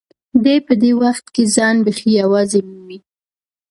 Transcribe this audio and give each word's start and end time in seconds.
دی 0.43 0.57
په 0.67 0.73
دې 0.81 0.91
حالت 0.99 1.25
کې 1.35 1.43
ځان 1.55 1.75
بیخي 1.85 2.09
یوازې 2.21 2.59
مومي. 2.67 2.97